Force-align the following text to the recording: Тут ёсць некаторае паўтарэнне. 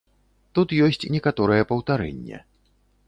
Тут 0.57 0.71
ёсць 0.85 1.05
некаторае 1.17 1.61
паўтарэнне. 1.73 2.37